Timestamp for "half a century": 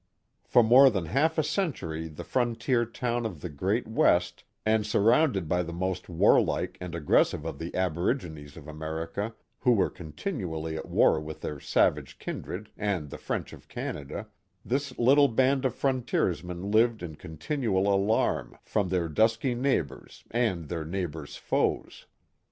1.05-2.07